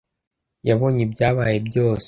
[0.67, 1.99] yabonye ibyabaye byose